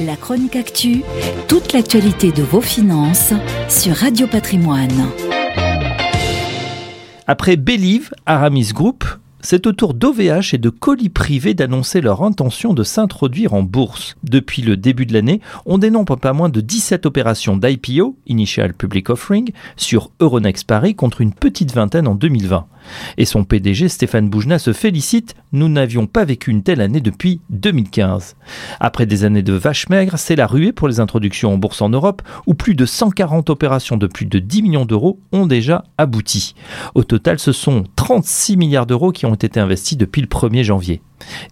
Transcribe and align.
La 0.00 0.14
chronique 0.14 0.54
actu, 0.54 1.02
toute 1.48 1.72
l'actualité 1.72 2.30
de 2.30 2.44
vos 2.44 2.60
finances 2.60 3.32
sur 3.68 3.96
Radio 3.96 4.28
Patrimoine. 4.28 5.08
Après 7.26 7.56
Believe, 7.56 8.10
Aramis 8.24 8.70
Group, 8.72 9.04
c'est 9.40 9.66
au 9.66 9.72
tour 9.72 9.94
d'OVH 9.94 10.54
et 10.54 10.58
de 10.58 10.70
colis 10.70 11.08
privés 11.08 11.54
d'annoncer 11.54 12.00
leur 12.00 12.22
intention 12.22 12.74
de 12.74 12.84
s'introduire 12.84 13.54
en 13.54 13.64
bourse. 13.64 14.14
Depuis 14.22 14.62
le 14.62 14.76
début 14.76 15.04
de 15.04 15.14
l'année, 15.14 15.40
on 15.66 15.78
dénombre 15.78 16.16
pas 16.16 16.32
moins 16.32 16.48
de 16.48 16.60
17 16.60 17.04
opérations 17.04 17.56
d'IPO, 17.56 18.16
Initial 18.26 18.74
Public 18.74 19.10
Offering, 19.10 19.50
sur 19.76 20.10
Euronext 20.20 20.64
Paris 20.64 20.94
contre 20.94 21.22
une 21.22 21.32
petite 21.32 21.72
vingtaine 21.72 22.06
en 22.06 22.14
2020. 22.14 22.66
Et 23.16 23.24
son 23.24 23.44
PDG 23.44 23.88
Stéphane 23.88 24.28
Boujna 24.28 24.58
se 24.58 24.72
félicite, 24.72 25.34
nous 25.52 25.68
n'avions 25.68 26.06
pas 26.06 26.24
vécu 26.24 26.50
une 26.50 26.62
telle 26.62 26.80
année 26.80 27.00
depuis 27.00 27.40
2015. 27.50 28.36
Après 28.80 29.06
des 29.06 29.24
années 29.24 29.42
de 29.42 29.52
vaches 29.52 29.88
maigres, 29.88 30.18
c'est 30.18 30.36
la 30.36 30.46
ruée 30.46 30.72
pour 30.72 30.88
les 30.88 31.00
introductions 31.00 31.52
en 31.52 31.58
bourse 31.58 31.82
en 31.82 31.88
Europe, 31.88 32.22
où 32.46 32.54
plus 32.54 32.74
de 32.74 32.86
140 32.86 33.50
opérations 33.50 33.96
de 33.96 34.06
plus 34.06 34.26
de 34.26 34.38
10 34.38 34.62
millions 34.62 34.84
d'euros 34.84 35.18
ont 35.32 35.46
déjà 35.46 35.84
abouti. 35.96 36.54
Au 36.94 37.04
total, 37.04 37.38
ce 37.38 37.52
sont 37.52 37.84
36 37.96 38.56
milliards 38.56 38.86
d'euros 38.86 39.12
qui 39.12 39.26
ont 39.26 39.34
été 39.34 39.60
investis 39.60 39.98
depuis 39.98 40.22
le 40.22 40.28
1er 40.28 40.62
janvier. 40.62 41.02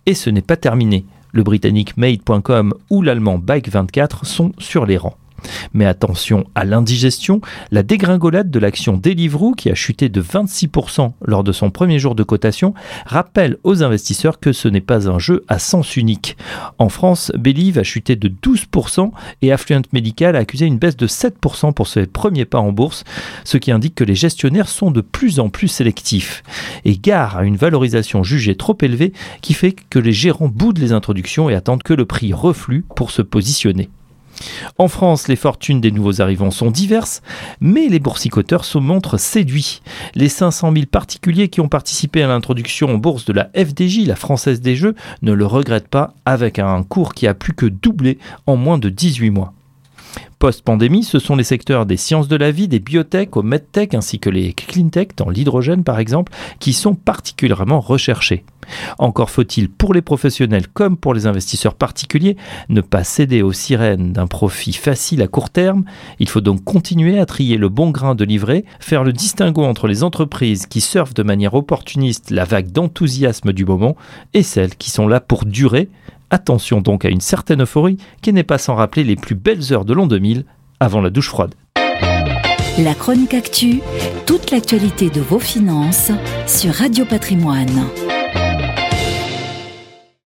Et 0.06 0.14
ce 0.14 0.30
n'est 0.30 0.42
pas 0.42 0.56
terminé. 0.56 1.04
Le 1.32 1.42
britannique 1.42 1.96
Made.com 1.96 2.72
ou 2.90 3.02
l'allemand 3.02 3.38
Bike24 3.38 4.24
sont 4.24 4.52
sur 4.58 4.86
les 4.86 4.96
rangs. 4.96 5.16
Mais 5.72 5.86
attention 5.86 6.44
à 6.54 6.64
l'indigestion, 6.64 7.40
la 7.70 7.82
dégringolade 7.82 8.50
de 8.50 8.58
l'action 8.58 8.96
Deliveroo, 8.96 9.52
qui 9.52 9.70
a 9.70 9.74
chuté 9.74 10.08
de 10.08 10.22
26% 10.22 11.12
lors 11.24 11.44
de 11.44 11.52
son 11.52 11.70
premier 11.70 11.98
jour 11.98 12.14
de 12.14 12.22
cotation, 12.22 12.74
rappelle 13.04 13.58
aux 13.64 13.82
investisseurs 13.82 14.40
que 14.40 14.52
ce 14.52 14.68
n'est 14.68 14.80
pas 14.80 15.08
un 15.08 15.18
jeu 15.18 15.44
à 15.48 15.58
sens 15.58 15.96
unique. 15.96 16.36
En 16.78 16.88
France, 16.88 17.32
Believe 17.36 17.78
a 17.78 17.82
chuté 17.82 18.16
de 18.16 18.28
12% 18.28 19.10
et 19.42 19.52
Affluent 19.52 19.82
Medical 19.92 20.36
a 20.36 20.40
accusé 20.40 20.66
une 20.66 20.78
baisse 20.78 20.96
de 20.96 21.06
7% 21.06 21.72
pour 21.72 21.88
ses 21.88 22.06
premiers 22.06 22.44
pas 22.44 22.58
en 22.58 22.72
bourse, 22.72 23.04
ce 23.44 23.58
qui 23.58 23.72
indique 23.72 23.94
que 23.94 24.04
les 24.04 24.14
gestionnaires 24.14 24.68
sont 24.68 24.90
de 24.90 25.00
plus 25.00 25.40
en 25.40 25.48
plus 25.48 25.68
sélectifs. 25.68 26.42
Et 26.84 26.96
gare 26.96 27.36
à 27.36 27.44
une 27.44 27.56
valorisation 27.56 28.22
jugée 28.22 28.56
trop 28.56 28.76
élevée 28.80 29.12
qui 29.40 29.54
fait 29.54 29.76
que 29.90 29.98
les 29.98 30.12
gérants 30.12 30.48
boudent 30.48 30.78
les 30.78 30.92
introductions 30.92 31.50
et 31.50 31.54
attendent 31.54 31.82
que 31.82 31.94
le 31.94 32.06
prix 32.06 32.32
reflue 32.32 32.84
pour 32.94 33.10
se 33.10 33.22
positionner. 33.22 33.90
En 34.78 34.88
France, 34.88 35.28
les 35.28 35.36
fortunes 35.36 35.80
des 35.80 35.90
nouveaux 35.90 36.20
arrivants 36.20 36.50
sont 36.50 36.70
diverses, 36.70 37.22
mais 37.60 37.88
les 37.88 37.98
boursicoteurs 37.98 38.64
se 38.64 38.78
montrent 38.78 39.18
séduits. 39.18 39.80
Les 40.14 40.28
500 40.28 40.72
000 40.72 40.86
particuliers 40.86 41.48
qui 41.48 41.60
ont 41.60 41.68
participé 41.68 42.22
à 42.22 42.28
l'introduction 42.28 42.88
en 42.88 42.98
bourse 42.98 43.24
de 43.24 43.32
la 43.32 43.50
FDJ, 43.56 44.06
la 44.06 44.16
Française 44.16 44.60
des 44.60 44.76
Jeux, 44.76 44.94
ne 45.22 45.32
le 45.32 45.46
regrettent 45.46 45.88
pas 45.88 46.14
avec 46.24 46.58
un 46.58 46.82
cours 46.82 47.14
qui 47.14 47.26
a 47.26 47.34
plus 47.34 47.54
que 47.54 47.66
doublé 47.66 48.18
en 48.46 48.56
moins 48.56 48.78
de 48.78 48.88
18 48.88 49.30
mois. 49.30 49.52
Post-pandémie, 50.46 51.02
ce 51.02 51.18
sont 51.18 51.34
les 51.34 51.42
secteurs 51.42 51.86
des 51.86 51.96
sciences 51.96 52.28
de 52.28 52.36
la 52.36 52.52
vie, 52.52 52.68
des 52.68 52.78
biotech, 52.78 53.36
au 53.36 53.42
medtech 53.42 53.94
ainsi 53.94 54.20
que 54.20 54.30
les 54.30 54.52
cleantech 54.52 55.16
dans 55.16 55.28
l'hydrogène 55.28 55.82
par 55.82 55.98
exemple, 55.98 56.32
qui 56.60 56.72
sont 56.72 56.94
particulièrement 56.94 57.80
recherchés. 57.80 58.44
Encore 59.00 59.30
faut-il 59.30 59.68
pour 59.68 59.92
les 59.92 60.02
professionnels 60.02 60.68
comme 60.68 60.96
pour 60.96 61.14
les 61.14 61.26
investisseurs 61.26 61.74
particuliers 61.74 62.36
ne 62.68 62.80
pas 62.80 63.02
céder 63.02 63.42
aux 63.42 63.52
sirènes 63.52 64.12
d'un 64.12 64.28
profit 64.28 64.72
facile 64.72 65.20
à 65.20 65.26
court 65.26 65.50
terme. 65.50 65.84
Il 66.20 66.28
faut 66.28 66.40
donc 66.40 66.62
continuer 66.62 67.18
à 67.18 67.26
trier 67.26 67.56
le 67.56 67.68
bon 67.68 67.90
grain 67.90 68.14
de 68.14 68.24
livret, 68.24 68.64
faire 68.78 69.02
le 69.02 69.12
distinguo 69.12 69.64
entre 69.64 69.88
les 69.88 70.04
entreprises 70.04 70.66
qui 70.66 70.80
surfent 70.80 71.14
de 71.14 71.24
manière 71.24 71.54
opportuniste 71.54 72.30
la 72.30 72.44
vague 72.44 72.70
d'enthousiasme 72.70 73.52
du 73.52 73.64
moment 73.64 73.96
et 74.32 74.44
celles 74.44 74.76
qui 74.76 74.92
sont 74.92 75.08
là 75.08 75.18
pour 75.18 75.44
durer. 75.44 75.88
Attention 76.30 76.80
donc 76.80 77.04
à 77.04 77.08
une 77.08 77.20
certaine 77.20 77.62
euphorie 77.62 77.98
qui 78.20 78.32
n'est 78.32 78.42
pas 78.42 78.58
sans 78.58 78.74
rappeler 78.74 79.04
les 79.04 79.16
plus 79.16 79.34
belles 79.34 79.72
heures 79.72 79.84
de 79.84 79.94
l'an 79.94 80.06
2000 80.06 80.44
avant 80.80 81.00
la 81.00 81.10
douche 81.10 81.28
froide. 81.28 81.54
La 82.78 82.94
chronique 82.94 83.32
actu, 83.32 83.80
toute 84.26 84.50
l'actualité 84.50 85.08
de 85.08 85.20
vos 85.20 85.38
finances 85.38 86.10
sur 86.46 86.74
Radio 86.74 87.04
Patrimoine. 87.04 87.86